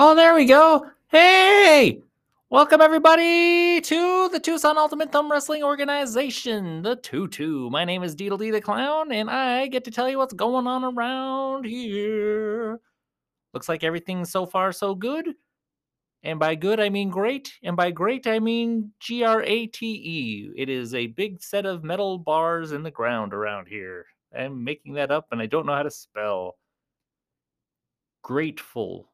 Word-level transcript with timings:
Oh, 0.00 0.14
there 0.14 0.32
we 0.32 0.44
go. 0.44 0.86
Hey! 1.08 2.02
Welcome 2.50 2.80
everybody 2.80 3.80
to 3.80 4.28
the 4.28 4.38
Tucson 4.38 4.78
Ultimate 4.78 5.10
Thumb 5.10 5.28
Wrestling 5.28 5.64
Organization, 5.64 6.82
the 6.82 6.94
Tutu. 6.94 7.68
My 7.68 7.84
name 7.84 8.04
is 8.04 8.14
Deedle 8.14 8.38
D 8.38 8.52
the 8.52 8.60
Clown, 8.60 9.10
and 9.10 9.28
I 9.28 9.66
get 9.66 9.82
to 9.86 9.90
tell 9.90 10.08
you 10.08 10.16
what's 10.16 10.34
going 10.34 10.68
on 10.68 10.84
around 10.84 11.64
here. 11.64 12.78
Looks 13.52 13.68
like 13.68 13.82
everything's 13.82 14.30
so 14.30 14.46
far 14.46 14.70
so 14.70 14.94
good. 14.94 15.34
And 16.22 16.38
by 16.38 16.54
good, 16.54 16.78
I 16.78 16.90
mean 16.90 17.10
great. 17.10 17.54
And 17.64 17.76
by 17.76 17.90
great, 17.90 18.28
I 18.28 18.38
mean 18.38 18.92
G 19.00 19.24
R 19.24 19.42
A 19.42 19.66
T 19.66 19.84
E. 19.84 20.52
It 20.56 20.68
is 20.68 20.94
a 20.94 21.08
big 21.08 21.42
set 21.42 21.66
of 21.66 21.82
metal 21.82 22.18
bars 22.18 22.70
in 22.70 22.84
the 22.84 22.92
ground 22.92 23.34
around 23.34 23.66
here. 23.66 24.06
I'm 24.32 24.62
making 24.62 24.92
that 24.92 25.10
up 25.10 25.26
and 25.32 25.42
I 25.42 25.46
don't 25.46 25.66
know 25.66 25.74
how 25.74 25.82
to 25.82 25.90
spell. 25.90 26.56
Grateful. 28.22 29.10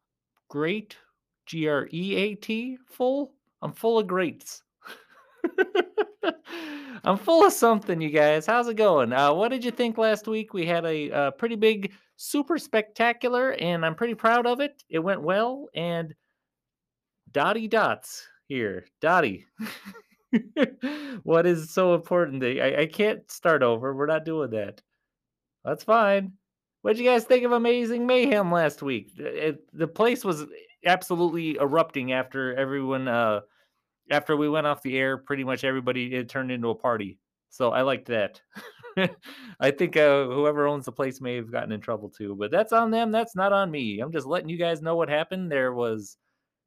Great. 0.54 0.96
G 1.46 1.66
R 1.66 1.88
E 1.92 2.14
A 2.14 2.36
T. 2.36 2.78
Full. 2.86 3.32
I'm 3.60 3.72
full 3.72 3.98
of 3.98 4.06
greats. 4.06 4.62
I'm 7.04 7.18
full 7.18 7.44
of 7.44 7.52
something, 7.52 8.00
you 8.00 8.10
guys. 8.10 8.46
How's 8.46 8.68
it 8.68 8.76
going? 8.76 9.12
Uh, 9.12 9.34
what 9.34 9.48
did 9.48 9.64
you 9.64 9.72
think 9.72 9.98
last 9.98 10.28
week? 10.28 10.54
We 10.54 10.64
had 10.64 10.86
a, 10.86 11.10
uh 11.10 11.30
pretty 11.32 11.56
big, 11.56 11.92
super 12.14 12.56
spectacular, 12.56 13.54
and 13.54 13.84
I'm 13.84 13.96
pretty 13.96 14.14
proud 14.14 14.46
of 14.46 14.60
it. 14.60 14.80
It 14.88 15.00
went 15.00 15.22
well, 15.22 15.66
and 15.74 16.14
Dottie 17.32 17.66
Dots 17.66 18.24
here. 18.46 18.86
Dottie. 19.00 19.46
what 21.24 21.46
is 21.46 21.74
so 21.74 21.96
important? 21.96 22.44
I, 22.44 22.82
I 22.82 22.86
can't 22.86 23.28
start 23.28 23.64
over. 23.64 23.92
We're 23.92 24.06
not 24.06 24.24
doing 24.24 24.50
that. 24.50 24.80
That's 25.64 25.82
fine. 25.82 26.34
What'd 26.84 26.98
you 26.98 27.06
guys 27.06 27.24
think 27.24 27.46
of 27.46 27.52
Amazing 27.52 28.06
Mayhem 28.06 28.52
last 28.52 28.82
week? 28.82 29.12
It, 29.16 29.64
the 29.72 29.88
place 29.88 30.22
was 30.22 30.44
absolutely 30.84 31.56
erupting 31.56 32.12
after 32.12 32.54
everyone, 32.56 33.08
uh, 33.08 33.40
after 34.10 34.36
we 34.36 34.50
went 34.50 34.66
off 34.66 34.82
the 34.82 34.98
air. 34.98 35.16
Pretty 35.16 35.44
much 35.44 35.64
everybody 35.64 36.14
it 36.14 36.28
turned 36.28 36.50
into 36.50 36.68
a 36.68 36.74
party. 36.74 37.18
So 37.48 37.70
I 37.70 37.80
liked 37.80 38.08
that. 38.08 38.38
I 39.60 39.70
think 39.70 39.96
uh, 39.96 40.26
whoever 40.26 40.66
owns 40.66 40.84
the 40.84 40.92
place 40.92 41.22
may 41.22 41.36
have 41.36 41.50
gotten 41.50 41.72
in 41.72 41.80
trouble 41.80 42.10
too, 42.10 42.36
but 42.38 42.50
that's 42.50 42.74
on 42.74 42.90
them. 42.90 43.10
That's 43.10 43.34
not 43.34 43.54
on 43.54 43.70
me. 43.70 44.00
I'm 44.00 44.12
just 44.12 44.26
letting 44.26 44.50
you 44.50 44.58
guys 44.58 44.82
know 44.82 44.94
what 44.94 45.08
happened. 45.08 45.50
There 45.50 45.72
was 45.72 46.18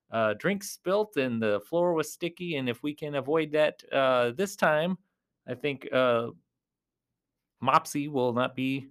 uh, 0.10 0.34
drinks 0.40 0.72
spilt 0.72 1.18
and 1.18 1.40
the 1.40 1.60
floor 1.70 1.94
was 1.94 2.12
sticky. 2.12 2.56
And 2.56 2.68
if 2.68 2.82
we 2.82 2.96
can 2.96 3.14
avoid 3.14 3.52
that 3.52 3.84
uh, 3.94 4.32
this 4.32 4.56
time, 4.56 4.98
I 5.48 5.54
think 5.54 5.88
uh, 5.94 6.30
Mopsy 7.62 8.10
will 8.10 8.34
not 8.34 8.56
be 8.56 8.88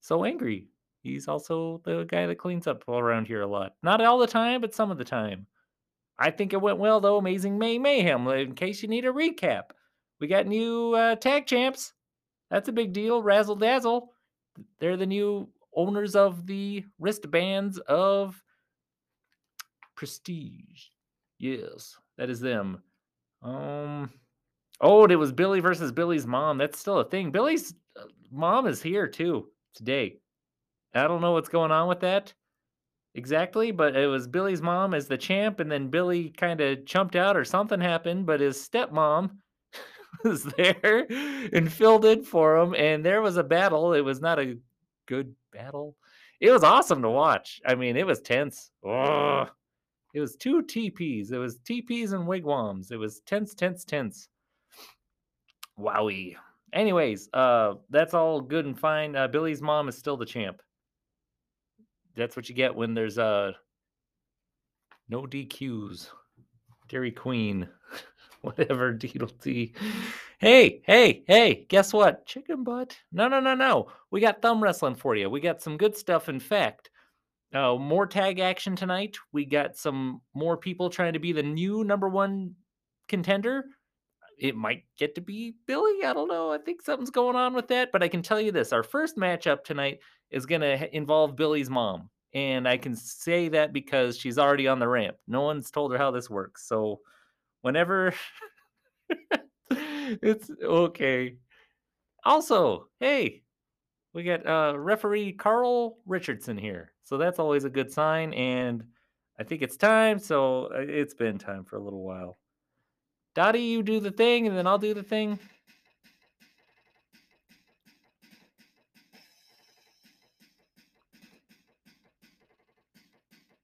so 0.00 0.24
angry. 0.24 0.66
He's 1.02 1.28
also 1.28 1.80
the 1.84 2.04
guy 2.04 2.26
that 2.26 2.38
cleans 2.38 2.66
up 2.66 2.86
around 2.88 3.26
here 3.26 3.42
a 3.42 3.46
lot. 3.46 3.74
Not 3.82 4.02
all 4.02 4.18
the 4.18 4.26
time, 4.26 4.60
but 4.60 4.74
some 4.74 4.90
of 4.90 4.98
the 4.98 5.04
time. 5.04 5.46
I 6.18 6.30
think 6.30 6.52
it 6.52 6.60
went 6.60 6.78
well 6.78 7.00
though. 7.00 7.16
Amazing 7.16 7.58
May 7.58 7.78
Mayhem. 7.78 8.26
In 8.28 8.54
case 8.54 8.82
you 8.82 8.88
need 8.88 9.06
a 9.06 9.12
recap, 9.12 9.70
we 10.20 10.26
got 10.26 10.46
new 10.46 10.92
uh, 10.94 11.16
tag 11.16 11.46
champs. 11.46 11.94
That's 12.50 12.68
a 12.68 12.72
big 12.72 12.92
deal. 12.92 13.22
Razzle 13.22 13.56
Dazzle. 13.56 14.12
They're 14.78 14.98
the 14.98 15.06
new 15.06 15.48
owners 15.74 16.16
of 16.16 16.46
the 16.46 16.84
wristbands 16.98 17.78
of 17.78 18.42
Prestige. 19.94 20.88
Yes, 21.38 21.96
that 22.18 22.28
is 22.28 22.40
them. 22.40 22.82
Um. 23.42 24.10
Oh, 24.82 25.04
it 25.04 25.14
was 25.14 25.32
Billy 25.32 25.60
versus 25.60 25.92
Billy's 25.92 26.26
mom. 26.26 26.56
That's 26.58 26.78
still 26.78 26.98
a 26.98 27.04
thing. 27.04 27.30
Billy's 27.30 27.74
uh, 27.98 28.04
mom 28.30 28.66
is 28.66 28.82
here 28.82 29.06
too 29.06 29.46
today. 29.74 30.18
I 30.94 31.06
don't 31.06 31.20
know 31.20 31.32
what's 31.32 31.48
going 31.48 31.70
on 31.70 31.88
with 31.88 32.00
that 32.00 32.32
exactly, 33.14 33.70
but 33.70 33.96
it 33.96 34.06
was 34.06 34.26
Billy's 34.26 34.62
mom 34.62 34.94
as 34.94 35.08
the 35.08 35.18
champ, 35.18 35.60
and 35.60 35.70
then 35.70 35.88
Billy 35.88 36.30
kind 36.30 36.60
of 36.60 36.86
chumped 36.86 37.16
out 37.16 37.36
or 37.36 37.44
something 37.44 37.80
happened, 37.80 38.26
but 38.26 38.40
his 38.40 38.56
stepmom 38.56 39.30
was 40.24 40.44
there 40.44 41.06
and 41.52 41.72
filled 41.72 42.04
in 42.04 42.22
for 42.22 42.56
him, 42.56 42.74
and 42.74 43.04
there 43.04 43.22
was 43.22 43.36
a 43.36 43.44
battle. 43.44 43.92
It 43.94 44.02
was 44.02 44.20
not 44.20 44.38
a 44.38 44.58
good 45.06 45.34
battle. 45.52 45.96
It 46.40 46.50
was 46.50 46.64
awesome 46.64 47.02
to 47.02 47.10
watch. 47.10 47.60
I 47.66 47.74
mean, 47.74 47.96
it 47.96 48.06
was 48.06 48.20
tense. 48.20 48.70
It 50.12 50.20
was 50.20 50.36
two 50.36 50.62
TPs. 50.62 51.32
It 51.32 51.38
was 51.38 51.58
TPs 51.60 52.12
and 52.12 52.26
wigwams. 52.26 52.90
It 52.90 52.96
was 52.96 53.20
tense, 53.26 53.54
tense, 53.54 53.84
tense. 53.84 54.28
Wowie. 55.78 56.36
Anyways, 56.72 57.28
uh, 57.32 57.74
that's 57.90 58.14
all 58.14 58.40
good 58.40 58.66
and 58.66 58.78
fine. 58.78 59.16
Uh, 59.16 59.28
Billy's 59.28 59.62
mom 59.62 59.88
is 59.88 59.96
still 59.96 60.16
the 60.16 60.26
champ. 60.26 60.62
That's 62.16 62.36
what 62.36 62.48
you 62.48 62.54
get 62.54 62.74
when 62.74 62.94
there's 62.94 63.18
uh 63.18 63.52
no 65.08 65.22
DQs. 65.22 66.08
Dairy 66.88 67.12
Queen. 67.12 67.68
Whatever, 68.42 68.92
Deedle 68.94 69.30
D. 69.42 69.74
Hey, 70.38 70.80
hey, 70.86 71.24
hey, 71.26 71.66
guess 71.68 71.92
what? 71.92 72.24
Chicken 72.26 72.64
butt. 72.64 72.96
No, 73.12 73.28
no, 73.28 73.38
no, 73.38 73.54
no. 73.54 73.88
We 74.10 74.20
got 74.20 74.40
thumb 74.40 74.62
wrestling 74.62 74.94
for 74.94 75.14
you. 75.14 75.28
We 75.28 75.40
got 75.40 75.60
some 75.60 75.76
good 75.76 75.94
stuff, 75.96 76.28
in 76.28 76.40
fact. 76.40 76.90
Uh, 77.52 77.76
more 77.76 78.06
tag 78.06 78.38
action 78.38 78.76
tonight. 78.76 79.16
We 79.32 79.44
got 79.44 79.76
some 79.76 80.22
more 80.34 80.56
people 80.56 80.88
trying 80.88 81.12
to 81.12 81.18
be 81.18 81.32
the 81.32 81.42
new 81.42 81.84
number 81.84 82.08
one 82.08 82.54
contender. 83.08 83.64
It 84.40 84.56
might 84.56 84.84
get 84.98 85.14
to 85.16 85.20
be 85.20 85.54
Billy. 85.66 86.04
I 86.04 86.12
don't 86.14 86.28
know. 86.28 86.50
I 86.50 86.58
think 86.58 86.82
something's 86.82 87.10
going 87.10 87.36
on 87.36 87.54
with 87.54 87.68
that. 87.68 87.92
But 87.92 88.02
I 88.02 88.08
can 88.08 88.22
tell 88.22 88.40
you 88.40 88.52
this 88.52 88.72
our 88.72 88.82
first 88.82 89.16
matchup 89.16 89.64
tonight 89.64 90.00
is 90.30 90.46
going 90.46 90.62
to 90.62 90.96
involve 90.96 91.36
Billy's 91.36 91.70
mom. 91.70 92.08
And 92.32 92.66
I 92.66 92.76
can 92.76 92.94
say 92.94 93.48
that 93.48 93.72
because 93.72 94.16
she's 94.16 94.38
already 94.38 94.66
on 94.68 94.78
the 94.78 94.88
ramp. 94.88 95.16
No 95.28 95.42
one's 95.42 95.70
told 95.70 95.92
her 95.92 95.98
how 95.98 96.10
this 96.10 96.30
works. 96.30 96.66
So 96.66 97.00
whenever 97.62 98.14
it's 99.70 100.50
okay. 100.62 101.36
Also, 102.24 102.86
hey, 103.00 103.42
we 104.14 104.22
got 104.22 104.46
uh, 104.46 104.78
referee 104.78 105.32
Carl 105.32 105.98
Richardson 106.06 106.56
here. 106.56 106.92
So 107.04 107.18
that's 107.18 107.38
always 107.38 107.64
a 107.64 107.70
good 107.70 107.92
sign. 107.92 108.32
And 108.32 108.84
I 109.38 109.44
think 109.44 109.62
it's 109.62 109.76
time. 109.76 110.18
So 110.18 110.66
uh, 110.66 110.78
it's 110.80 111.14
been 111.14 111.38
time 111.38 111.64
for 111.64 111.76
a 111.76 111.82
little 111.82 112.04
while. 112.04 112.39
Dottie, 113.34 113.60
you 113.60 113.82
do 113.82 114.00
the 114.00 114.10
thing, 114.10 114.46
and 114.46 114.56
then 114.56 114.66
I'll 114.66 114.78
do 114.78 114.94
the 114.94 115.02
thing. 115.02 115.38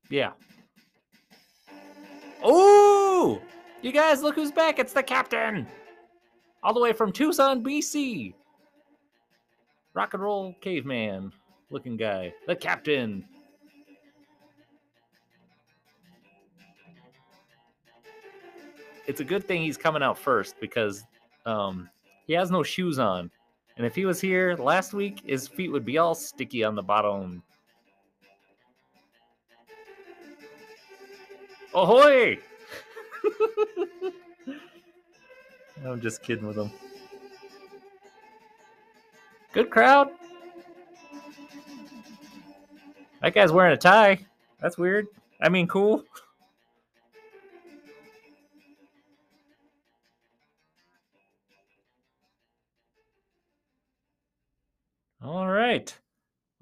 Yeah. 0.09 0.33
Oh, 2.43 3.41
you 3.83 3.91
guys, 3.91 4.23
look 4.23 4.37
who's 4.37 4.53
back. 4.53 4.79
It's 4.79 4.93
the 4.93 5.03
captain. 5.03 5.67
All 6.63 6.73
the 6.73 6.81
way 6.81 6.93
from 6.93 7.11
Tucson, 7.11 7.63
BC. 7.63 8.35
Rock 9.95 10.15
and 10.15 10.23
roll 10.23 10.55
caveman 10.61 11.33
looking 11.71 11.97
guy. 11.97 12.33
The 12.47 12.55
captain. 12.55 13.25
It's 19.07 19.21
a 19.21 19.25
good 19.25 19.45
thing 19.47 19.63
he's 19.63 19.77
coming 19.77 20.03
out 20.03 20.19
first 20.19 20.57
because 20.61 21.05
um, 21.45 21.89
he 22.27 22.33
has 22.33 22.51
no 22.51 22.63
shoes 22.63 22.99
on. 22.99 23.31
And 23.77 23.87
if 23.87 23.95
he 23.95 24.05
was 24.05 24.21
here 24.21 24.57
last 24.57 24.95
week, 24.95 25.23
his 25.27 25.47
feet 25.47 25.71
would 25.71 25.85
be 25.85 25.99
all 25.99 26.15
sticky 26.15 26.65
on 26.65 26.75
the 26.75 26.83
bottom. 26.83 27.43
Ahoy! 31.75 32.39
I'm 35.85 36.01
just 36.01 36.23
kidding 36.23 36.47
with 36.47 36.57
him. 36.57 36.71
Good 39.53 39.71
crowd. 39.71 40.11
That 43.21 43.35
guy's 43.35 43.53
wearing 43.53 43.75
a 43.75 43.77
tie. 43.77 44.19
That's 44.61 44.79
weird. 44.79 45.07
I 45.41 45.49
mean, 45.49 45.67
cool. 45.69 46.03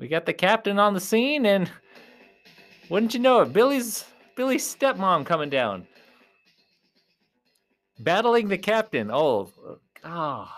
We 0.05 0.09
got 0.09 0.27
the 0.27 0.35
captain 0.35 0.79
on 0.79 0.93
the 0.93 1.01
scene, 1.01 1.47
and 1.47 1.71
wouldn't 2.91 3.15
you 3.15 3.21
know 3.21 3.41
it, 3.41 3.55
Billy's 3.55 4.05
Billy's 4.37 4.62
stepmom 4.62 5.25
coming 5.25 5.49
down. 5.49 5.87
Battling 7.99 8.49
the 8.49 8.59
captain. 8.59 9.11
Oh, 9.11 9.51
ah. 10.05 10.55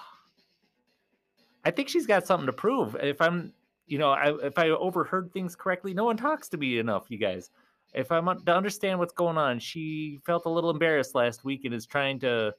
I 1.64 1.70
think 1.70 1.88
she's 1.88 2.08
got 2.08 2.26
something 2.26 2.46
to 2.46 2.52
prove. 2.52 2.96
If 3.00 3.20
I'm, 3.20 3.52
you 3.87 3.98
know, 3.98 4.10
I, 4.10 4.37
if 4.44 4.58
I 4.58 4.70
overheard 4.70 5.32
things 5.32 5.54
correctly, 5.54 5.94
no 5.94 6.06
one 6.06 6.16
talks 6.16 6.49
to 6.49 6.56
me 6.56 6.81
enough, 6.81 7.04
you 7.08 7.16
guys. 7.16 7.50
If 7.94 8.10
I'm 8.10 8.26
to 8.26 8.52
understand 8.52 8.99
what's 8.99 9.14
going 9.14 9.38
on, 9.38 9.60
she 9.60 10.19
felt 10.26 10.46
a 10.46 10.50
little 10.50 10.70
embarrassed 10.70 11.14
last 11.14 11.44
week 11.44 11.64
and 11.64 11.72
is 11.72 11.87
trying 11.87 12.19
to 12.19 12.52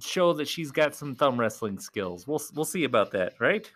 show 0.00 0.34
that 0.34 0.48
she's 0.48 0.70
got 0.70 0.94
some 0.94 1.14
thumb 1.14 1.40
wrestling 1.40 1.78
skills. 1.78 2.26
We'll 2.26 2.42
we'll 2.54 2.66
see 2.66 2.84
about 2.84 3.10
that, 3.12 3.32
right? 3.40 3.72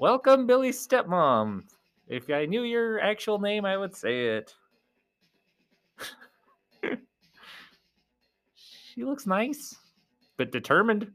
Welcome, 0.00 0.46
Billy's 0.46 0.88
stepmom. 0.88 1.64
If 2.08 2.30
I 2.30 2.46
knew 2.46 2.62
your 2.62 3.00
actual 3.00 3.38
name, 3.38 3.66
I 3.66 3.76
would 3.76 3.94
say 3.94 4.28
it. 4.28 4.54
she 8.54 9.04
looks 9.04 9.26
nice, 9.26 9.76
but 10.38 10.52
determined. 10.52 11.12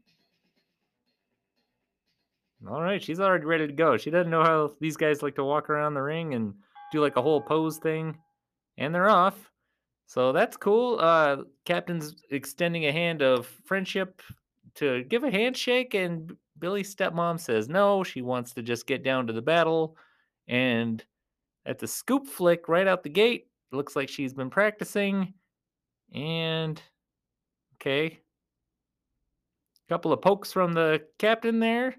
All 2.70 2.80
right, 2.80 3.02
she's 3.02 3.20
already 3.20 3.46
ready 3.46 3.66
to 3.66 3.74
go. 3.74 3.98
She 3.98 4.12
doesn't 4.12 4.30
know 4.30 4.44
how 4.44 4.76
these 4.80 4.98
guys 4.98 5.24
like 5.24 5.34
to 5.38 5.44
walk 5.44 5.72
around 5.72 5.96
the 5.96 6.04
ring 6.04 6.36
and 6.36 6.54
do 6.92 7.02
like 7.02 7.16
a 7.16 7.24
whole 7.24 7.42
pose 7.42 7.80
thing, 7.80 8.16
and 8.78 8.94
they're 8.94 9.10
off. 9.10 9.50
So 10.06 10.32
that's 10.32 10.58
cool. 10.58 11.00
Uh, 11.00 11.38
Captain's 11.66 12.14
extending 12.30 12.86
a 12.86 12.92
hand 12.92 13.24
of 13.24 13.48
friendship 13.66 14.22
to 14.75 15.04
give 15.04 15.24
a 15.24 15.31
handshake, 15.31 15.94
and 15.94 16.36
Billy's 16.60 16.94
stepmom 16.95 17.39
says 17.39 17.69
no. 17.69 18.04
She 18.04 18.22
wants 18.22 18.54
to 18.54 18.62
just 18.62 18.88
get 18.88 19.04
down 19.04 19.27
to 19.27 19.33
the 19.33 19.42
battle, 19.42 19.98
and 20.48 21.04
at 21.66 21.80
the 21.80 21.88
scoop 21.88 22.27
flick 22.27 22.68
right 22.68 22.88
out 22.88 23.04
the 23.04 23.10
gate, 23.10 23.48
looks 23.72 23.95
like 23.95 24.10
she's 24.10 24.33
been 24.33 24.50
practicing, 24.50 25.33
and 26.13 26.81
okay, 27.75 28.19
a 29.86 29.89
couple 29.89 30.13
of 30.13 30.22
pokes 30.22 30.51
from 30.51 30.74
the 30.74 31.01
captain 31.19 31.60
there. 31.60 31.95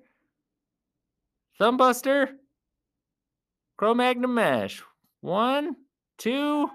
Thumbbuster. 1.61 2.31
Cro-Magnum 3.79 4.35
mash. 4.35 4.83
One, 5.21 5.77
two. 6.19 6.69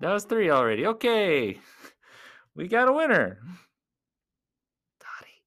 That 0.00 0.12
was 0.12 0.24
three 0.24 0.50
already. 0.50 0.86
Okay. 0.86 1.58
We 2.56 2.68
got 2.68 2.88
a 2.88 2.92
winner. 2.92 3.38
Dottie. 4.98 5.42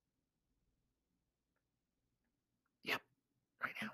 Yep, 2.84 3.02
right 3.64 3.74
now. 3.82 3.90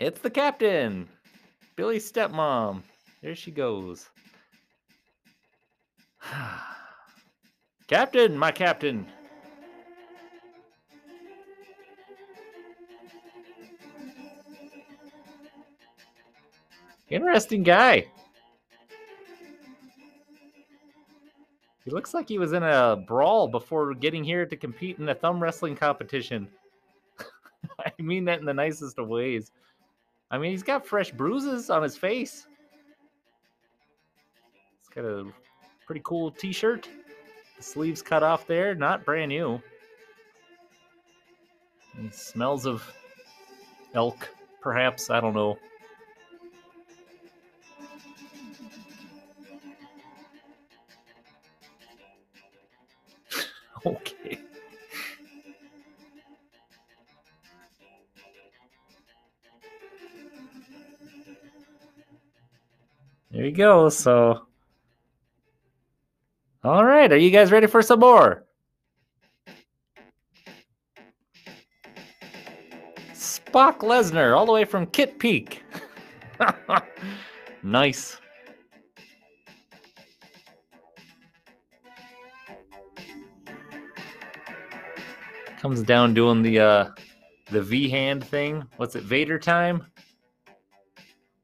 It's 0.00 0.18
the 0.18 0.30
captain. 0.30 1.06
Billy's 1.76 2.10
stepmom. 2.10 2.82
There 3.22 3.34
she 3.34 3.50
goes. 3.50 4.08
captain, 7.86 8.36
my 8.38 8.50
captain. 8.50 9.06
Interesting 17.10 17.62
guy. 17.62 18.06
He 21.84 21.90
looks 21.90 22.14
like 22.14 22.26
he 22.26 22.38
was 22.38 22.54
in 22.54 22.62
a 22.62 22.96
brawl 23.06 23.48
before 23.48 23.92
getting 23.92 24.24
here 24.24 24.46
to 24.46 24.56
compete 24.56 24.98
in 24.98 25.10
a 25.10 25.14
thumb 25.14 25.42
wrestling 25.42 25.76
competition. 25.76 26.48
I 27.78 27.92
mean 27.98 28.24
that 28.24 28.38
in 28.38 28.46
the 28.46 28.54
nicest 28.54 28.98
of 28.98 29.08
ways. 29.08 29.52
I 30.30 30.38
mean, 30.38 30.52
he's 30.52 30.62
got 30.62 30.86
fresh 30.86 31.10
bruises 31.10 31.70
on 31.70 31.82
his 31.82 31.96
face. 31.96 32.46
He's 34.78 34.88
got 34.94 35.04
a 35.04 35.26
pretty 35.86 36.02
cool 36.04 36.30
t 36.30 36.52
shirt. 36.52 36.88
The 37.56 37.62
sleeves 37.62 38.00
cut 38.00 38.22
off 38.22 38.46
there, 38.46 38.74
not 38.74 39.04
brand 39.04 39.30
new. 39.30 39.60
He 42.00 42.10
smells 42.10 42.64
of 42.64 42.88
elk, 43.94 44.28
perhaps. 44.60 45.10
I 45.10 45.20
don't 45.20 45.34
know. 45.34 45.58
Okay. 53.86 54.39
There 63.40 63.48
you 63.48 63.54
go. 63.54 63.88
So, 63.88 64.48
all 66.62 66.84
right. 66.84 67.10
Are 67.10 67.16
you 67.16 67.30
guys 67.30 67.50
ready 67.50 67.66
for 67.66 67.80
some 67.80 68.00
more? 68.00 68.44
Spock 73.14 73.78
Lesnar, 73.78 74.36
all 74.36 74.44
the 74.44 74.52
way 74.52 74.66
from 74.66 74.84
Kitt 74.84 75.18
Peak. 75.18 75.64
nice. 77.62 78.18
Comes 85.62 85.82
down 85.82 86.12
doing 86.12 86.42
the 86.42 86.60
uh 86.60 86.90
the 87.50 87.62
V 87.62 87.88
hand 87.88 88.22
thing. 88.22 88.64
What's 88.76 88.96
it? 88.96 89.04
Vader 89.04 89.38
time? 89.38 89.86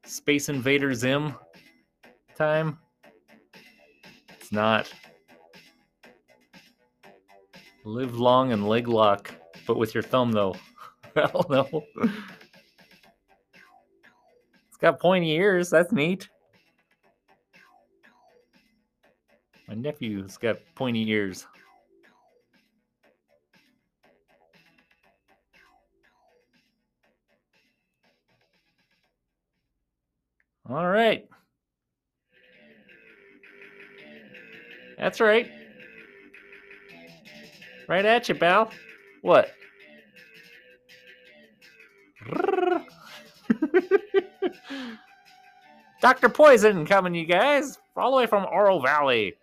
Space 0.05 0.47
Invader 0.47 0.93
Zim 0.93 1.33
time? 2.37 2.77
It's 4.39 4.51
not. 4.51 4.91
Live 7.83 8.19
long 8.19 8.51
and 8.51 8.67
leg 8.67 8.87
lock, 8.87 9.33
but 9.65 9.77
with 9.77 9.93
your 9.93 10.03
thumb 10.03 10.31
though. 10.31 10.55
I 11.15 11.27
don't 11.27 11.49
know. 11.49 11.83
It's 14.69 14.83
got 14.83 14.99
pointy 14.99 15.31
ears. 15.31 15.71
That's 15.71 15.91
neat. 15.91 16.29
My 19.67 19.73
nephew's 19.73 20.37
got 20.37 20.57
pointy 20.75 21.09
ears. 21.09 21.47
All 30.69 30.87
right. 30.87 31.27
That's 34.97 35.19
right. 35.19 35.51
Right 37.87 38.05
at 38.05 38.27
you, 38.27 38.35
pal. 38.35 38.71
What? 39.21 39.51
Dr. 46.01 46.29
Poison 46.29 46.85
coming, 46.85 47.15
you 47.15 47.25
guys, 47.25 47.79
all 47.95 48.11
the 48.11 48.17
way 48.17 48.25
from 48.25 48.45
Oro 48.51 48.79
Valley. 48.79 49.35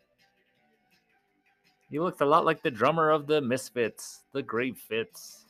He 1.90 1.98
looked 2.00 2.20
a 2.20 2.26
lot 2.26 2.44
like 2.44 2.62
the 2.62 2.70
drummer 2.70 3.10
of 3.10 3.26
the 3.26 3.40
Misfits, 3.40 4.24
the 4.32 4.42
Grave 4.42 4.76
Fits. 4.76 5.44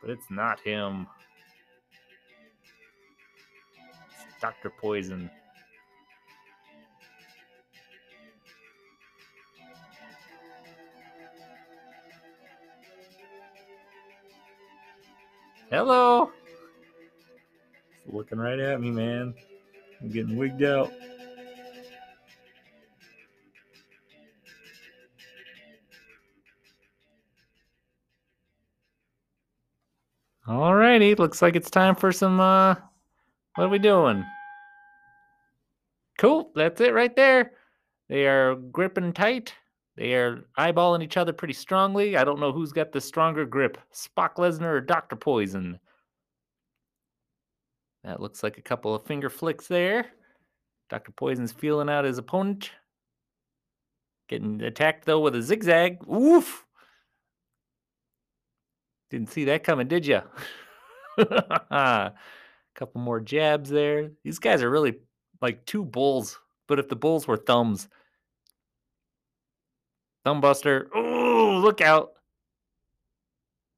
But 0.00 0.10
it's 0.10 0.30
not 0.30 0.60
him. 0.60 1.06
Dr. 4.40 4.70
Poison. 4.70 5.30
Hello. 15.74 16.30
looking 18.06 18.38
right 18.38 18.60
at 18.60 18.80
me, 18.80 18.92
man. 18.92 19.34
I'm 20.00 20.08
getting 20.08 20.36
wigged 20.36 20.62
out. 20.62 20.92
All 30.46 30.76
righty, 30.76 31.16
looks 31.16 31.42
like 31.42 31.56
it's 31.56 31.70
time 31.70 31.96
for 31.96 32.12
some 32.12 32.38
uh 32.38 32.76
what 33.56 33.64
are 33.64 33.68
we 33.68 33.80
doing? 33.80 34.24
Cool. 36.18 36.52
That's 36.54 36.80
it 36.82 36.94
right 36.94 37.16
there. 37.16 37.50
They 38.08 38.28
are 38.28 38.54
gripping 38.54 39.12
tight. 39.12 39.52
They 39.96 40.14
are 40.14 40.44
eyeballing 40.58 41.02
each 41.02 41.16
other 41.16 41.32
pretty 41.32 41.54
strongly. 41.54 42.16
I 42.16 42.24
don't 42.24 42.40
know 42.40 42.52
who's 42.52 42.72
got 42.72 42.92
the 42.92 43.00
stronger 43.00 43.44
grip 43.44 43.78
Spock 43.92 44.36
Lesnar 44.36 44.62
or 44.62 44.80
Dr. 44.80 45.16
Poison. 45.16 45.78
That 48.02 48.20
looks 48.20 48.42
like 48.42 48.58
a 48.58 48.62
couple 48.62 48.94
of 48.94 49.06
finger 49.06 49.30
flicks 49.30 49.66
there. 49.66 50.06
Dr. 50.90 51.12
Poison's 51.12 51.52
feeling 51.52 51.88
out 51.88 52.04
his 52.04 52.18
opponent. 52.18 52.70
Getting 54.28 54.60
attacked 54.62 55.04
though 55.04 55.20
with 55.20 55.36
a 55.36 55.42
zigzag. 55.42 56.06
Oof! 56.08 56.64
Didn't 59.10 59.30
see 59.30 59.44
that 59.44 59.64
coming, 59.64 59.86
did 59.86 60.06
you? 60.06 60.20
A 61.18 62.12
couple 62.74 63.00
more 63.00 63.20
jabs 63.20 63.70
there. 63.70 64.10
These 64.24 64.38
guys 64.38 64.62
are 64.62 64.70
really 64.70 64.96
like 65.40 65.64
two 65.66 65.84
bulls, 65.84 66.38
but 66.66 66.78
if 66.78 66.88
the 66.88 66.96
bulls 66.96 67.26
were 67.26 67.36
thumbs. 67.36 67.88
Thumbbuster. 70.24 70.86
Oh, 70.94 71.60
look 71.62 71.80
out. 71.80 72.12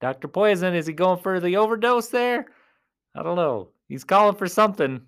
Dr. 0.01 0.29
Poison, 0.29 0.75
is 0.75 0.87
he 0.87 0.93
going 0.93 1.19
for 1.19 1.41
the 1.41 1.57
overdose 1.57 2.09
there? 2.09 2.47
I 3.15 3.23
don't 3.23 3.37
know. 3.37 3.71
He's 3.89 4.05
calling 4.05 4.37
for 4.37 4.47
something. 4.47 5.01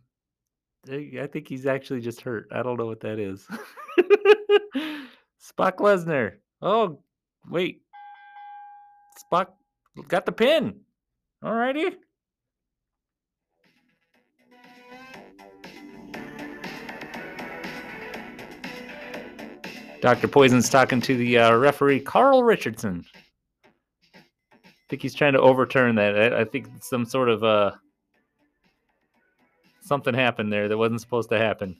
I 0.90 1.28
think 1.30 1.49
he's 1.49 1.66
actually 1.66 2.00
just 2.00 2.23
hurt. 2.23 2.49
I 2.52 2.62
don't 2.62 2.78
know 2.78 2.87
what 2.87 3.00
that 3.00 3.18
is. 3.18 3.47
Spock 5.40 5.76
Lesnar. 5.76 6.37
Oh, 6.62 7.00
wait. 7.50 7.83
Spock 9.30 9.49
got 10.09 10.25
the 10.25 10.33
pin. 10.33 10.80
Alrighty. 11.45 11.97
Dr. 20.00 20.28
Poison's 20.28 20.69
talking 20.69 21.00
to 21.00 21.17
the 21.17 21.38
uh, 21.38 21.57
referee, 21.57 22.00
Carl 22.00 22.43
Richardson. 22.45 23.05
I 24.14 24.21
think 24.88 25.02
he's 25.02 25.14
trying 25.14 25.33
to 25.35 25.40
overturn 25.40 25.97
that. 25.97 26.33
I, 26.33 26.40
I 26.40 26.45
think 26.45 26.69
some 26.81 27.05
sort 27.05 27.28
of 27.28 27.45
uh, 27.45 27.73
something 29.83 30.14
happened 30.14 30.52
there 30.52 30.69
that 30.69 30.78
wasn't 30.78 31.00
supposed 31.00 31.31
to 31.31 31.38
happen. 31.38 31.76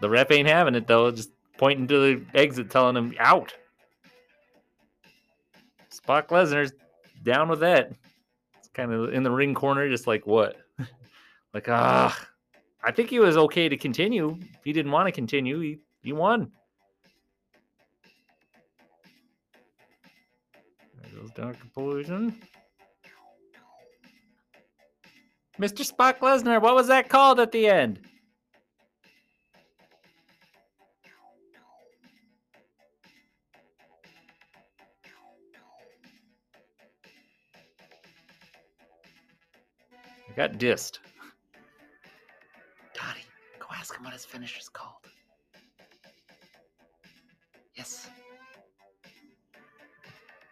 The 0.00 0.08
ref 0.08 0.30
ain't 0.30 0.48
having 0.48 0.74
it 0.74 0.86
though, 0.86 1.10
just 1.10 1.30
pointing 1.56 1.86
to 1.88 1.98
the 1.98 2.24
exit, 2.34 2.70
telling 2.70 2.96
him 2.96 3.14
out. 3.18 3.54
Spock 5.90 6.28
Lesnar's 6.28 6.72
down 7.22 7.48
with 7.48 7.60
that. 7.60 7.92
It's 8.58 8.68
kind 8.68 8.92
of 8.92 9.12
in 9.12 9.22
the 9.22 9.30
ring 9.30 9.54
corner, 9.54 9.88
just 9.88 10.06
like 10.06 10.26
what? 10.26 10.56
like 11.54 11.68
ah, 11.68 12.16
I 12.82 12.92
think 12.92 13.10
he 13.10 13.18
was 13.18 13.36
okay 13.36 13.68
to 13.68 13.76
continue. 13.76 14.38
He 14.64 14.72
didn't 14.72 14.92
want 14.92 15.06
to 15.06 15.12
continue, 15.12 15.60
he 15.60 15.78
he 16.02 16.12
won. 16.12 16.52
There 21.02 21.20
goes 21.20 21.30
Dr. 21.32 21.64
Poison. 21.74 22.40
Mr. 25.58 25.84
Spock 25.84 26.20
Lesnar, 26.20 26.62
what 26.62 26.76
was 26.76 26.86
that 26.86 27.08
called 27.08 27.40
at 27.40 27.50
the 27.50 27.66
end? 27.66 28.00
I 40.30 40.32
got 40.36 40.52
dissed. 40.58 41.00
Ask 43.78 43.96
him 43.96 44.04
what 44.04 44.12
his 44.12 44.24
finish 44.24 44.58
is 44.58 44.68
called. 44.68 45.06
Yes. 47.74 48.08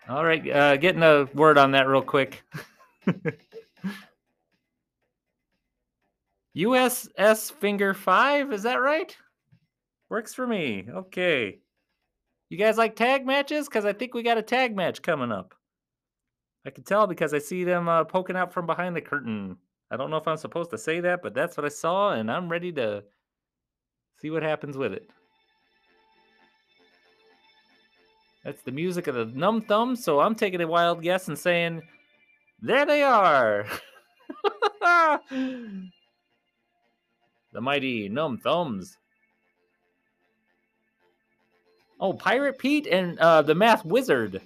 All 0.08 0.24
right, 0.24 0.48
uh, 0.48 0.76
getting 0.76 1.02
a 1.02 1.24
word 1.34 1.58
on 1.58 1.72
that 1.72 1.88
real 1.88 2.02
quick. 2.02 2.44
USS 6.56 7.52
Finger 7.52 7.92
5, 7.92 8.52
is 8.52 8.62
that 8.62 8.76
right? 8.76 9.16
Works 10.08 10.32
for 10.32 10.46
me. 10.46 10.86
Okay. 10.88 11.58
You 12.48 12.56
guys 12.56 12.78
like 12.78 12.94
tag 12.94 13.26
matches? 13.26 13.68
Because 13.68 13.84
I 13.84 13.92
think 13.92 14.14
we 14.14 14.22
got 14.22 14.38
a 14.38 14.42
tag 14.42 14.76
match 14.76 15.02
coming 15.02 15.32
up. 15.32 15.54
I 16.64 16.70
can 16.70 16.84
tell 16.84 17.08
because 17.08 17.34
I 17.34 17.40
see 17.40 17.64
them 17.64 17.88
uh, 17.88 18.04
poking 18.04 18.36
out 18.36 18.52
from 18.52 18.66
behind 18.66 18.94
the 18.94 19.00
curtain. 19.00 19.56
I 19.90 19.96
don't 19.96 20.10
know 20.10 20.16
if 20.16 20.28
I'm 20.28 20.36
supposed 20.36 20.70
to 20.70 20.78
say 20.78 21.00
that, 21.00 21.22
but 21.22 21.34
that's 21.34 21.56
what 21.56 21.66
I 21.66 21.70
saw, 21.70 22.12
and 22.12 22.30
I'm 22.30 22.48
ready 22.48 22.72
to 22.72 23.02
see 24.20 24.30
what 24.30 24.42
happens 24.42 24.76
with 24.76 24.92
it. 24.92 25.08
That's 28.44 28.62
the 28.62 28.70
music 28.70 29.08
of 29.08 29.16
the 29.16 29.24
Numb 29.24 29.62
Thumbs, 29.62 30.04
so 30.04 30.20
I'm 30.20 30.36
taking 30.36 30.60
a 30.60 30.68
wild 30.68 31.02
guess 31.02 31.26
and 31.26 31.36
saying, 31.36 31.82
there 32.62 32.86
they 32.86 33.02
are. 33.02 33.66
the 37.52 37.60
mighty 37.60 38.08
Numb 38.08 38.38
Thumbs. 38.38 38.96
Oh, 41.98 42.12
Pirate 42.12 42.58
Pete 42.58 42.86
and 42.86 43.18
uh, 43.18 43.42
the 43.42 43.54
Math 43.54 43.84
Wizard. 43.84 44.40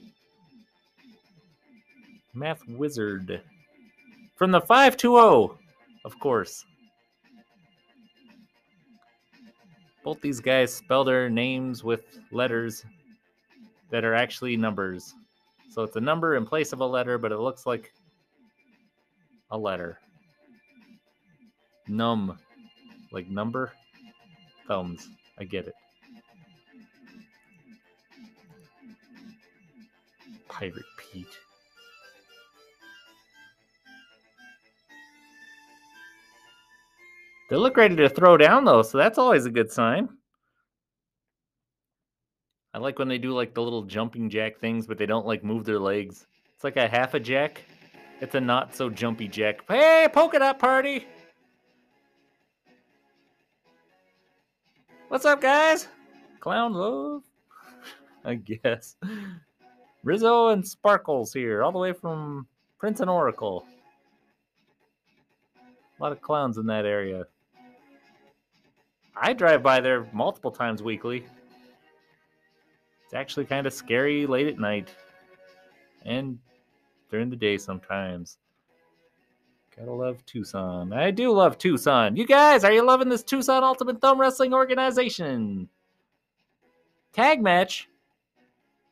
Math 2.33 2.61
Wizard. 2.69 3.43
From 4.37 4.51
the 4.51 4.61
520, 4.61 5.59
of 6.05 6.19
course. 6.21 6.65
Both 10.03 10.21
these 10.21 10.41
guys 10.41 10.73
spell 10.73 11.05
their 11.05 11.29
names 11.29 11.85
with 11.85 12.19
letters 12.31 12.85
that 13.91 14.05
are 14.05 14.15
actually 14.15 14.57
numbers. 14.57 15.15
So 15.71 15.83
it's 15.83 15.97
a 15.97 16.01
number 16.01 16.37
in 16.37 16.47
place 16.47 16.73
of 16.73 16.81
a 16.81 16.87
letter, 16.87 17.19
but 17.19 17.33
it 17.33 17.39
looks 17.39 17.67
like 17.67 17.93
a 19.51 19.59
letter. 19.59 19.99
Num, 21.87 22.39
like 23.13 23.29
number, 23.29 23.73
thumbs. 24.67 25.09
I 25.39 25.45
get 25.45 25.67
it. 25.67 25.75
Pirate 30.49 30.85
Pete. 30.97 31.27
They 37.51 37.57
look 37.57 37.77
ready 37.77 37.97
to 37.97 38.09
throw 38.09 38.37
down 38.37 38.65
though, 38.65 38.83
so 38.83 38.97
that's 38.97 39.19
always 39.19 39.45
a 39.45 39.51
good 39.51 39.73
sign. 39.73 40.09
I 42.73 42.79
like 42.79 43.01
when 43.01 43.09
they 43.09 43.19
do 43.19 43.33
like 43.33 43.55
the 43.55 43.63
little 43.63 43.83
jumping 43.83 44.31
jack 44.31 44.61
things, 44.61 44.87
but 44.87 44.99
they 44.99 45.07
don't 45.07 45.27
like 45.27 45.43
move 45.43 45.65
their 45.65 45.81
legs. 45.81 46.29
It's 46.55 46.63
like 46.63 46.77
a 46.77 46.87
half 46.87 47.15
a 47.15 47.21
jack. 47.21 47.65
It's 48.21 48.37
a 48.37 48.41
not 48.41 48.77
so 48.77 48.89
jumpy 48.89 49.27
jack. 49.27 49.63
Hey, 49.67 50.07
polka 50.13 50.39
dot 50.39 50.61
party! 50.61 51.09
What's 55.09 55.25
up, 55.25 55.41
guys? 55.41 55.89
Clown 56.39 56.73
love? 56.73 57.25
I 58.25 58.35
guess. 58.35 58.95
Rizzo 60.05 60.49
and 60.51 60.67
Sparkles 60.67 61.33
here, 61.33 61.65
all 61.65 61.73
the 61.73 61.81
way 61.81 61.93
from 61.93 62.47
Prince 62.79 63.01
and 63.01 63.11
Oracle. 63.11 63.67
A 65.99 66.03
lot 66.03 66.13
of 66.13 66.23
clowns 66.23 66.57
in 66.57 66.67
that 66.67 66.87
area. 66.87 67.27
I 69.17 69.33
drive 69.33 69.63
by 69.63 69.81
there 69.81 70.09
multiple 70.13 70.51
times 70.51 70.83
weekly. 70.83 71.25
It's 73.05 73.15
actually 73.15 73.47
kind 73.47 73.67
of 73.67 73.73
scary 73.73 74.27
late 74.27 74.47
at 74.47 74.59
night 74.59 74.95
and 76.05 76.39
during 77.11 77.29
the 77.29 77.37
day 77.37 77.59
sometimes. 77.59 78.39
Gotta 79.77 79.93
love 79.93 80.25
Tucson. 80.27 80.93
I 80.93 81.11
do 81.11 81.33
love 81.33 81.59
Tucson. 81.59 82.17
You 82.17 82.27
guys, 82.27 82.65
are 82.65 82.73
you 82.73 82.85
loving 82.85 83.09
this 83.09 83.23
Tucson 83.23 83.65
Ultimate 83.65 84.01
Thumb 84.01 84.21
Wrestling 84.21 84.53
organization? 84.53 85.69
Tag 87.13 87.43
match. 87.43 87.89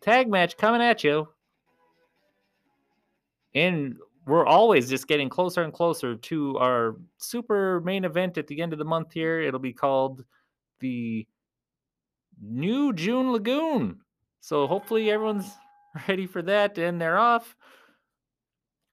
Tag 0.01 0.29
match 0.29 0.57
coming 0.57 0.81
at 0.81 1.05
you. 1.05 1.29
And 3.55 3.97
we're 4.29 4.47
always 4.47 4.91
just 4.91 5.09
getting 5.09 5.31
closer 5.31 5.63
and 5.63 5.73
closer 5.73 6.15
to 6.15 6.59
our 6.59 6.97
super 7.17 7.81
main 7.81 8.05
event 8.05 8.37
at 8.37 8.47
the 8.47 8.61
end 8.61 8.75
of 8.75 8.79
the 8.79 8.85
month 8.85 9.13
here. 9.13 9.41
It'll 9.41 9.59
be 9.59 9.73
called 9.73 10.25
the 10.81 11.27
New 12.41 12.93
June 12.93 13.33
Lagoon. 13.33 14.01
So 14.41 14.67
hopefully 14.67 15.11
everyone's 15.11 15.51
ready 16.09 16.27
for 16.27 16.43
that 16.43 16.77
and 16.77 17.01
they're 17.01 17.19
off. 17.19 17.57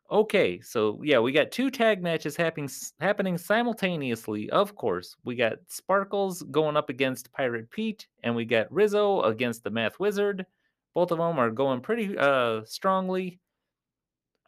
Okay, 0.09 0.61
so 0.61 1.01
yeah, 1.03 1.19
we 1.19 1.31
got 1.31 1.51
two 1.51 1.69
tag 1.71 2.01
matches 2.01 2.37
happening 2.37 2.69
happening 2.99 3.37
simultaneously. 3.37 4.49
Of 4.51 4.75
course, 4.75 5.15
we 5.25 5.35
got 5.35 5.57
Sparkles 5.67 6.43
going 6.43 6.77
up 6.77 6.89
against 6.91 7.33
Pirate 7.33 7.71
Pete, 7.71 8.05
and 8.23 8.35
we 8.35 8.45
got 8.45 8.71
Rizzo 8.71 9.23
against 9.23 9.63
the 9.63 9.71
Math 9.71 9.99
Wizard. 9.99 10.45
Both 10.93 11.09
of 11.09 11.17
them 11.17 11.39
are 11.39 11.49
going 11.49 11.81
pretty 11.81 12.15
uh, 12.15 12.61
strongly. 12.65 13.39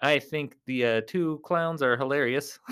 I 0.01 0.19
think 0.19 0.55
the 0.65 0.85
uh, 0.85 1.01
two 1.07 1.39
clowns 1.43 1.81
are 1.81 1.97
hilarious. 1.97 2.59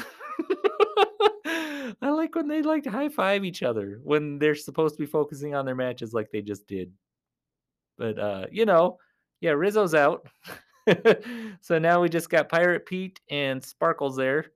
I 2.01 2.09
like 2.09 2.35
when 2.35 2.47
they 2.47 2.61
like 2.61 2.83
to 2.83 2.91
high 2.91 3.09
five 3.09 3.45
each 3.45 3.63
other 3.63 3.99
when 4.03 4.37
they're 4.37 4.55
supposed 4.55 4.95
to 4.95 5.01
be 5.01 5.07
focusing 5.07 5.55
on 5.55 5.65
their 5.65 5.75
matches 5.75 6.13
like 6.13 6.29
they 6.31 6.41
just 6.41 6.67
did. 6.67 6.91
But 7.97 8.19
uh, 8.19 8.45
you 8.51 8.65
know, 8.65 8.97
yeah, 9.41 9.51
Rizzo's 9.51 9.95
out. 9.95 10.27
so 11.61 11.79
now 11.79 12.01
we 12.01 12.09
just 12.09 12.29
got 12.29 12.49
Pirate 12.49 12.85
Pete 12.85 13.19
and 13.29 13.63
Sparkles 13.63 14.15
there. 14.15 14.47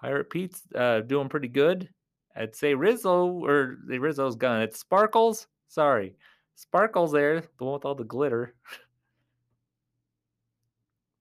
Pirate 0.00 0.30
Pete's 0.30 0.62
uh, 0.74 1.00
doing 1.00 1.28
pretty 1.28 1.48
good. 1.48 1.88
I'd 2.36 2.54
say 2.54 2.74
Rizzo 2.74 3.28
or 3.28 3.78
the 3.86 3.98
Rizzo's 3.98 4.36
gone. 4.36 4.62
It's 4.62 4.78
Sparkles. 4.78 5.46
Sorry. 5.68 6.14
Sparkles 6.54 7.12
there, 7.12 7.40
the 7.40 7.64
one 7.64 7.74
with 7.74 7.84
all 7.84 7.94
the 7.94 8.04
glitter. 8.04 8.54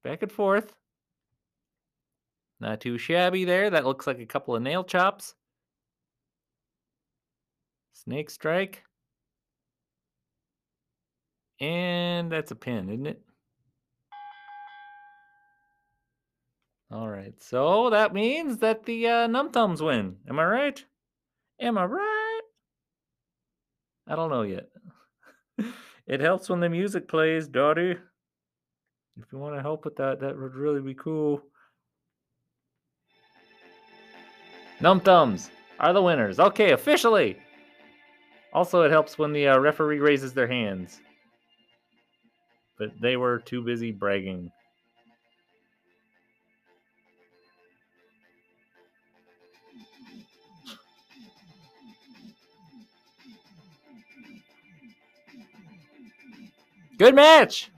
Back 0.05 0.21
and 0.21 0.31
forth. 0.31 0.75
Not 2.59 2.79
too 2.79 2.99
shabby 2.99 3.43
there. 3.43 3.71
That 3.71 3.85
looks 3.85 4.05
like 4.05 4.19
a 4.19 4.25
couple 4.27 4.55
of 4.55 4.61
nail 4.61 4.83
chops. 4.83 5.33
Snake 7.91 8.29
strike. 8.29 8.83
And 11.59 12.31
that's 12.31 12.51
a 12.51 12.55
pin, 12.55 12.89
isn't 12.89 13.07
it? 13.07 13.21
All 16.91 17.09
right. 17.09 17.33
So 17.41 17.89
that 17.89 18.13
means 18.13 18.59
that 18.59 18.83
the 18.83 19.07
uh, 19.07 19.27
Num 19.27 19.49
win. 19.79 20.17
Am 20.29 20.37
I 20.37 20.45
right? 20.45 20.85
Am 21.59 21.79
I 21.79 21.85
right? 21.85 22.41
I 24.07 24.15
don't 24.15 24.29
know 24.29 24.43
yet. 24.43 24.69
it 26.05 26.19
helps 26.19 26.47
when 26.47 26.59
the 26.59 26.69
music 26.69 27.07
plays, 27.07 27.47
daughter. 27.47 28.03
If 29.17 29.31
you 29.31 29.37
want 29.37 29.55
to 29.55 29.61
help 29.61 29.85
with 29.85 29.95
that, 29.95 30.19
that 30.19 30.37
would 30.37 30.55
really 30.55 30.81
be 30.81 30.93
cool. 30.93 31.41
Num 34.81 34.99
Thumbs 34.99 35.49
are 35.79 35.93
the 35.93 36.01
winners. 36.01 36.39
Okay, 36.39 36.71
officially. 36.71 37.37
Also, 38.53 38.81
it 38.83 38.91
helps 38.91 39.17
when 39.17 39.31
the 39.31 39.47
uh, 39.47 39.59
referee 39.59 39.99
raises 39.99 40.33
their 40.33 40.47
hands. 40.47 40.99
But 42.77 42.91
they 43.01 43.15
were 43.15 43.39
too 43.39 43.61
busy 43.61 43.91
bragging. 43.91 44.51
Good 56.97 57.15
match. 57.15 57.71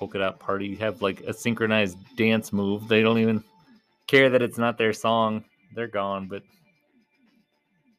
Polka 0.00 0.18
dot 0.18 0.40
party 0.40 0.74
have 0.76 1.02
like 1.02 1.20
a 1.20 1.32
synchronized 1.34 1.98
dance 2.16 2.54
move. 2.54 2.88
They 2.88 3.02
don't 3.02 3.18
even 3.18 3.44
care 4.06 4.30
that 4.30 4.40
it's 4.40 4.56
not 4.56 4.78
their 4.78 4.94
song. 4.94 5.44
They're 5.74 5.88
gone, 5.88 6.26
but 6.26 6.42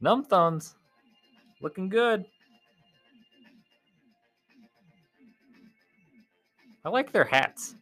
Num 0.02 0.26
Thumbs 0.26 0.74
looking 1.62 1.90
good. 1.90 2.26
I 6.84 6.90
like 6.90 7.12
their 7.12 7.24
hats. 7.24 7.76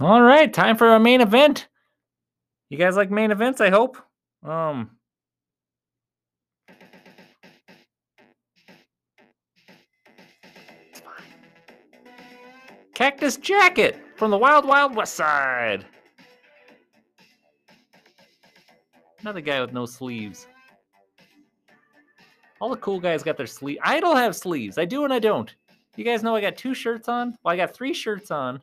All 0.00 0.22
right, 0.22 0.50
time 0.50 0.78
for 0.78 0.88
our 0.88 0.98
main 0.98 1.20
event. 1.20 1.68
You 2.70 2.78
guys 2.78 2.96
like 2.96 3.10
main 3.10 3.30
events, 3.30 3.60
I 3.60 3.68
hope. 3.68 3.98
Um 4.42 4.92
Cactus 12.94 13.36
Jacket 13.36 13.98
from 14.16 14.30
the 14.30 14.38
Wild 14.38 14.64
Wild 14.64 14.96
West 14.96 15.14
Side. 15.14 15.84
Another 19.20 19.42
guy 19.42 19.60
with 19.60 19.74
no 19.74 19.84
sleeves. 19.84 20.46
All 22.58 22.70
the 22.70 22.76
cool 22.76 23.00
guys 23.00 23.22
got 23.22 23.36
their 23.36 23.46
sleeve. 23.46 23.78
I 23.82 24.00
don't 24.00 24.16
have 24.16 24.34
sleeves. 24.34 24.78
I 24.78 24.86
do 24.86 25.04
and 25.04 25.12
I 25.12 25.18
don't. 25.18 25.54
You 25.96 26.04
guys 26.04 26.22
know 26.22 26.34
I 26.34 26.40
got 26.40 26.56
two 26.56 26.72
shirts 26.72 27.08
on? 27.08 27.36
Well, 27.42 27.52
I 27.52 27.56
got 27.56 27.74
three 27.74 27.92
shirts 27.92 28.30
on. 28.30 28.62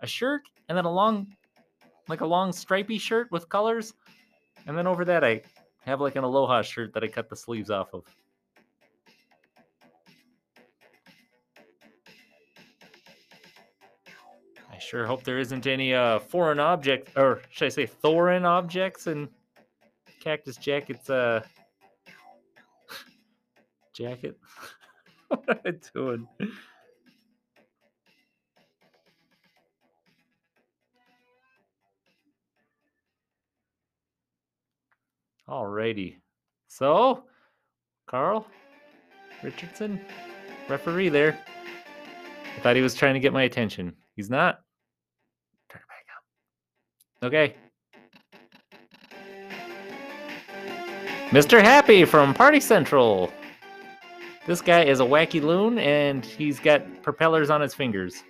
A 0.00 0.06
shirt 0.06 0.42
and 0.68 0.76
then 0.76 0.84
a 0.84 0.92
long, 0.92 1.26
like 2.08 2.20
a 2.20 2.26
long 2.26 2.52
stripy 2.52 2.98
shirt 2.98 3.30
with 3.30 3.48
colors. 3.48 3.94
And 4.66 4.76
then 4.76 4.86
over 4.86 5.04
that, 5.04 5.24
I 5.24 5.42
have 5.80 6.00
like 6.00 6.16
an 6.16 6.24
Aloha 6.24 6.62
shirt 6.62 6.92
that 6.94 7.02
I 7.02 7.08
cut 7.08 7.28
the 7.28 7.36
sleeves 7.36 7.70
off 7.70 7.94
of. 7.94 8.04
I 14.70 14.80
sure 14.80 15.06
hope 15.06 15.24
there 15.24 15.38
isn't 15.38 15.66
any 15.66 15.94
uh, 15.94 16.20
foreign 16.20 16.60
object, 16.60 17.10
or 17.16 17.40
should 17.50 17.66
I 17.66 17.68
say 17.70 17.86
foreign 17.86 18.44
objects 18.44 19.06
in 19.08 19.28
Cactus 20.20 20.56
Jacket's 20.56 21.10
uh, 21.10 21.40
jacket. 23.92 24.38
what 25.28 25.48
am 25.48 25.58
I 25.64 25.72
doing? 25.94 26.28
Alrighty. 35.48 36.16
So, 36.66 37.24
Carl 38.06 38.46
Richardson, 39.42 40.00
referee 40.68 41.08
there. 41.08 41.38
I 42.56 42.60
thought 42.60 42.76
he 42.76 42.82
was 42.82 42.94
trying 42.94 43.14
to 43.14 43.20
get 43.20 43.32
my 43.32 43.44
attention. 43.44 43.94
He's 44.14 44.28
not. 44.28 44.60
Turn 45.70 45.80
it 45.80 45.88
back 45.88 46.06
up. 46.16 47.26
Okay. 47.26 47.54
Mr. 51.30 51.62
Happy 51.62 52.04
from 52.04 52.34
Party 52.34 52.60
Central. 52.60 53.32
This 54.46 54.60
guy 54.60 54.84
is 54.84 55.00
a 55.00 55.04
wacky 55.04 55.42
loon 55.42 55.78
and 55.78 56.24
he's 56.24 56.58
got 56.58 57.02
propellers 57.02 57.50
on 57.50 57.60
his 57.60 57.74
fingers. 57.74 58.22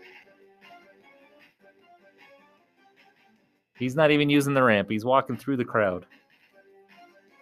He's 3.79 3.95
not 3.95 4.11
even 4.11 4.29
using 4.29 4.53
the 4.53 4.63
ramp. 4.63 4.91
He's 4.91 5.05
walking 5.05 5.37
through 5.37 5.59
the 5.59 5.65
crowd. 5.65 6.07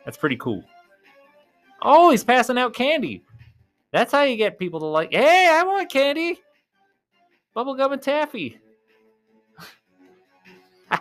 That's 0.06 0.16
pretty 0.16 0.36
cool. 0.36 0.64
Oh, 1.82 2.10
he's 2.10 2.24
passing 2.24 2.56
out 2.56 2.72
candy. 2.72 3.22
That's 3.92 4.12
how 4.12 4.22
you 4.22 4.36
get 4.36 4.58
people 4.58 4.80
to 4.80 4.86
like, 4.86 5.12
hey, 5.12 5.50
I 5.52 5.62
want 5.64 5.90
candy. 5.90 6.40
Bubblegum 7.54 7.92
and 7.92 8.00
taffy. 8.00 8.58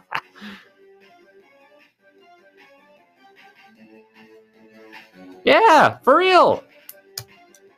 yeah, 5.46 6.00
for 6.00 6.18
real. 6.18 6.64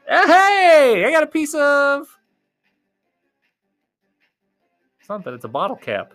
Uh, 0.09 0.25
hey, 0.25 1.03
I 1.05 1.11
got 1.11 1.23
a 1.23 1.27
piece 1.27 1.53
of 1.53 2.07
something. 5.01 5.33
It's 5.33 5.43
a 5.43 5.49
bottle 5.49 5.75
cap. 5.75 6.13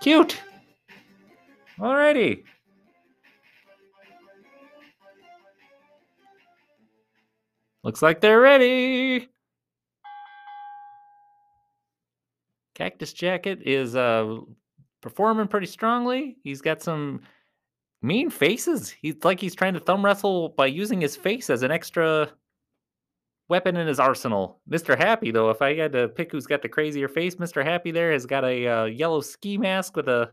Cute. 0.00 0.38
Alrighty. 1.78 2.42
Looks 7.84 8.00
like 8.00 8.22
they're 8.22 8.40
ready. 8.40 9.28
Cactus 12.74 13.12
Jacket 13.12 13.60
is 13.62 13.94
uh, 13.94 14.38
performing 15.02 15.48
pretty 15.48 15.66
strongly. 15.66 16.38
He's 16.42 16.62
got 16.62 16.82
some 16.82 17.20
mean 18.00 18.30
faces. 18.30 18.88
He's 18.88 19.16
like 19.22 19.38
he's 19.38 19.54
trying 19.54 19.74
to 19.74 19.80
thumb 19.80 20.02
wrestle 20.02 20.48
by 20.48 20.66
using 20.66 20.98
his 20.98 21.14
face 21.14 21.50
as 21.50 21.62
an 21.62 21.70
extra 21.70 22.32
weapon 23.50 23.76
in 23.76 23.86
his 23.86 24.00
arsenal. 24.00 24.60
Mr. 24.68 24.96
Happy, 24.96 25.30
though, 25.30 25.50
if 25.50 25.60
I 25.60 25.74
had 25.74 25.92
to 25.92 26.08
pick 26.08 26.32
who's 26.32 26.46
got 26.46 26.62
the 26.62 26.68
crazier 26.70 27.08
face, 27.08 27.34
Mr. 27.36 27.62
Happy 27.62 27.90
there 27.90 28.12
has 28.12 28.24
got 28.24 28.44
a 28.44 28.66
uh, 28.66 28.84
yellow 28.86 29.20
ski 29.20 29.58
mask 29.58 29.94
with 29.94 30.08
a 30.08 30.32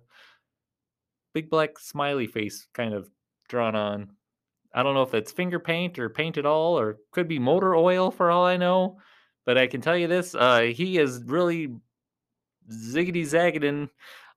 big 1.33 1.49
black 1.49 1.77
smiley 1.77 2.27
face 2.27 2.67
kind 2.73 2.93
of 2.93 3.09
drawn 3.49 3.75
on. 3.75 4.11
I 4.73 4.83
don't 4.83 4.93
know 4.93 5.03
if 5.03 5.13
it's 5.13 5.31
finger 5.31 5.59
paint 5.59 5.99
or 5.99 6.09
paint 6.09 6.37
at 6.37 6.45
all, 6.45 6.79
or 6.79 6.97
could 7.11 7.27
be 7.27 7.39
motor 7.39 7.75
oil 7.75 8.11
for 8.11 8.31
all 8.31 8.45
I 8.45 8.57
know. 8.57 8.97
But 9.45 9.57
I 9.57 9.67
can 9.67 9.81
tell 9.81 9.97
you 9.97 10.07
this: 10.07 10.35
uh, 10.35 10.61
he 10.73 10.97
is 10.97 11.21
really 11.25 11.73
ziggity 12.71 13.25
zagging 13.25 13.89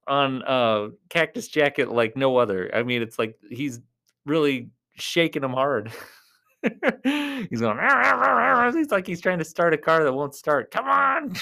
on 0.06 0.42
uh, 0.42 0.88
Cactus 1.08 1.48
Jacket 1.48 1.90
like 1.90 2.16
no 2.16 2.36
other. 2.36 2.70
I 2.74 2.82
mean, 2.82 3.02
it's 3.02 3.18
like 3.18 3.36
he's 3.50 3.80
really 4.26 4.70
shaking 4.96 5.44
him 5.44 5.52
hard. 5.52 5.92
he's 7.04 7.60
going. 7.60 7.78
He's 8.74 8.90
like 8.90 9.06
he's 9.06 9.20
trying 9.20 9.38
to 9.38 9.44
start 9.44 9.74
a 9.74 9.78
car 9.78 10.04
that 10.04 10.12
won't 10.12 10.34
start. 10.34 10.70
Come 10.70 10.86
on. 10.86 11.34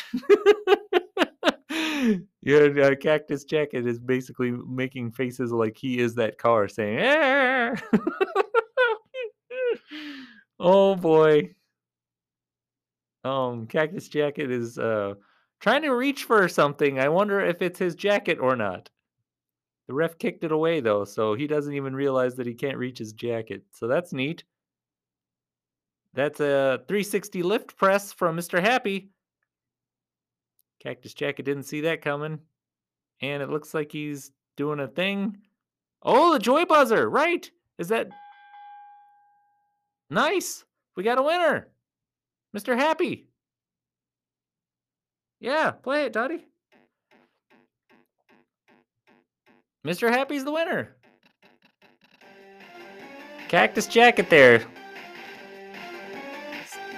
yeah, 2.43 2.69
uh, 2.83 2.95
Cactus 2.97 3.45
Jacket 3.45 3.87
is 3.87 3.99
basically 3.99 4.51
making 4.51 5.13
faces 5.13 5.53
like 5.53 5.77
he 5.77 5.99
is 5.99 6.15
that 6.17 6.39
car, 6.39 6.69
saying. 6.69 7.77
Oh 10.65 10.95
boy. 10.95 11.57
Um, 13.25 13.67
Cactus 13.67 14.09
Jacket 14.09 14.49
is 14.51 14.79
uh 14.79 15.15
trying 15.59 15.83
to 15.83 15.91
reach 15.91 16.23
for 16.23 16.49
something. 16.49 17.01
I 17.01 17.09
wonder 17.09 17.41
if 17.41 17.61
it's 17.63 17.81
his 17.81 17.97
jacket 17.97 18.39
or 18.39 18.55
not. 18.55 18.89
The 19.89 19.95
ref 19.95 20.19
kicked 20.19 20.45
it 20.45 20.53
away 20.53 20.79
though, 20.79 21.05
so 21.05 21.35
he 21.35 21.49
doesn't 21.49 21.75
even 21.75 21.97
realize 21.97 22.37
that 22.37 22.47
he 22.47 22.55
can't 22.55 22.79
reach 22.79 22.99
his 22.99 23.13
jacket. 23.13 23.65
So 23.73 23.89
that's 23.89 24.13
neat. 24.13 24.45
That's 26.15 26.39
a 26.39 26.85
360 26.87 27.43
lift 27.43 27.77
press 27.77 28.13
from 28.13 28.37
Mr. 28.37 28.61
Happy. 28.61 29.11
Cactus 30.81 31.15
Jacket 31.15 31.45
didn't 31.45 31.65
see 31.65 31.81
that 31.83 32.03
coming. 32.03 32.39
And 33.21 33.43
it 33.43 33.51
looks 33.51 33.73
like 33.75 33.91
he's 33.91 34.31
doing 34.57 34.79
a 34.79 34.89
thing. 34.89 35.39
Oh, 36.03 36.33
the 36.33 36.39
joy 36.39 36.67
buzzer, 36.67 37.09
right? 37.09 37.51
Is 37.79 37.89
that 37.89 38.11
Nice. 40.13 40.65
We 40.95 41.05
got 41.05 41.19
a 41.19 41.23
winner. 41.23 41.69
Mr. 42.55 42.77
Happy. 42.77 43.29
Yeah, 45.41 45.71
play 45.71 46.05
it, 46.05 46.13
Dottie. 46.13 46.45
Mr. 49.87 50.11
Happy's 50.11 50.45
the 50.45 50.53
winner. 50.53 50.95
Cactus 53.49 53.87
Jacket 53.87 54.29
there. 54.29 54.63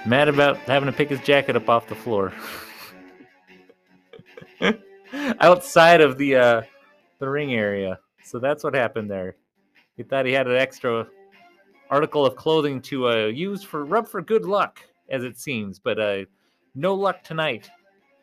Mad 0.05 0.27
about 0.27 0.57
having 0.57 0.87
to 0.87 0.93
pick 0.93 1.09
his 1.09 1.21
jacket 1.21 1.55
up 1.55 1.69
off 1.69 1.87
the 1.87 1.95
floor. 1.95 2.33
Outside 5.39 6.01
of 6.01 6.17
the 6.17 6.35
uh, 6.35 6.61
the 7.19 7.29
ring 7.29 7.53
area. 7.53 7.97
So 8.25 8.39
that's 8.39 8.63
what 8.63 8.75
happened 8.75 9.09
there. 9.09 9.37
He 9.95 10.03
thought 10.03 10.25
he 10.25 10.33
had 10.33 10.47
an 10.47 10.57
extra 10.57 11.07
article 11.89 12.25
of 12.25 12.35
clothing 12.35 12.81
to 12.81 13.07
uh, 13.07 13.25
use 13.27 13.63
for 13.63 13.85
rub 13.85 14.07
for 14.07 14.21
good 14.21 14.45
luck, 14.45 14.79
as 15.09 15.23
it 15.23 15.37
seems, 15.37 15.79
but 15.79 15.99
uh, 15.99 16.25
no 16.73 16.93
luck 16.93 17.23
tonight, 17.23 17.69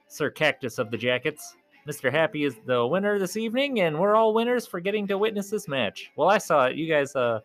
Sir 0.08 0.30
Cactus 0.30 0.78
of 0.78 0.90
the 0.90 0.96
Jackets. 0.96 1.56
Mr. 1.86 2.12
Happy 2.12 2.44
is 2.44 2.56
the 2.64 2.86
winner 2.86 3.18
this 3.18 3.36
evening, 3.36 3.80
and 3.80 3.98
we're 3.98 4.14
all 4.14 4.32
winners 4.32 4.66
for 4.66 4.78
getting 4.78 5.06
to 5.08 5.18
witness 5.18 5.50
this 5.50 5.66
match. 5.66 6.12
Well, 6.16 6.28
I 6.28 6.38
saw 6.38 6.66
it. 6.66 6.76
You 6.76 6.86
guys, 6.86 7.16
uh, 7.16 7.40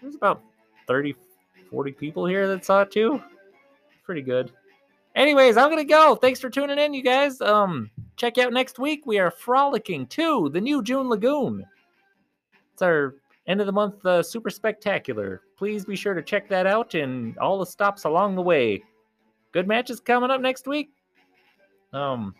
there's 0.00 0.14
about 0.14 0.42
30, 0.86 1.16
40 1.70 1.92
people 1.92 2.26
here 2.26 2.46
that 2.48 2.64
saw 2.64 2.82
it 2.82 2.92
too. 2.92 3.20
Pretty 4.04 4.22
good. 4.22 4.52
Anyways, 5.14 5.56
I'm 5.56 5.68
gonna 5.68 5.84
go. 5.84 6.14
Thanks 6.14 6.40
for 6.40 6.48
tuning 6.48 6.78
in, 6.78 6.94
you 6.94 7.02
guys. 7.02 7.40
Um, 7.40 7.90
check 8.16 8.38
out 8.38 8.52
next 8.52 8.78
week. 8.78 9.04
We 9.04 9.18
are 9.18 9.30
frolicking 9.30 10.06
to 10.08 10.48
the 10.48 10.60
new 10.60 10.82
June 10.82 11.08
Lagoon. 11.08 11.66
It's 12.72 12.82
our 12.82 13.14
end 13.46 13.60
of 13.60 13.66
the 13.66 13.72
month 13.72 14.04
uh, 14.06 14.22
super 14.22 14.50
spectacular. 14.50 15.42
Please 15.56 15.84
be 15.84 15.96
sure 15.96 16.14
to 16.14 16.22
check 16.22 16.48
that 16.48 16.66
out 16.66 16.94
and 16.94 17.36
all 17.38 17.58
the 17.58 17.66
stops 17.66 18.04
along 18.04 18.34
the 18.34 18.42
way. 18.42 18.82
Good 19.52 19.68
matches 19.68 20.00
coming 20.00 20.30
up 20.30 20.40
next 20.40 20.66
week. 20.66 20.90
Um, 21.92 22.34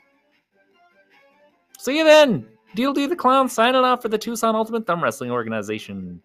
see 1.79 1.99
you 1.99 2.05
then. 2.05 2.47
Deal 2.75 2.95
the 3.07 3.17
Clown 3.17 3.49
signing 3.49 3.83
off 3.83 4.01
for 4.01 4.09
the 4.09 4.17
Tucson 4.17 4.55
Ultimate 4.55 4.87
Thumb 4.87 5.03
Wrestling 5.03 5.31
Organization. 5.31 6.23